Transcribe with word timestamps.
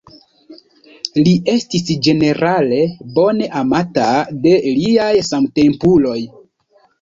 Li 1.25 1.33
estis 1.51 1.91
ĝenerale 2.07 2.79
bone 3.19 3.51
amata 3.61 4.07
de 4.47 4.55
liaj 4.79 5.13
samtempuloj. 5.29 6.19